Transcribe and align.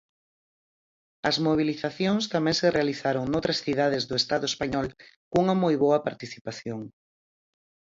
As 1.29 1.37
mobilizacións 1.47 2.23
tamén 2.33 2.55
se 2.61 2.73
realizaron 2.77 3.23
noutras 3.27 3.61
cidades 3.65 4.03
do 4.09 4.15
Estado 4.21 4.45
español 4.51 4.87
cunha 5.31 5.55
moi 5.63 5.75
boa 5.83 5.99
participación. 6.07 6.79